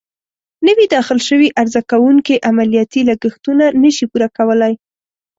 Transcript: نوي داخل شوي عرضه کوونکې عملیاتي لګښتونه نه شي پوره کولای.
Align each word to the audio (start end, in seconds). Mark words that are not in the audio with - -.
نوي 0.67 0.85
داخل 0.95 1.19
شوي 1.27 1.47
عرضه 1.59 1.81
کوونکې 1.91 2.43
عملیاتي 2.49 3.01
لګښتونه 3.09 3.65
نه 3.81 3.89
شي 3.95 4.05
پوره 4.11 4.27
کولای. 4.37 4.73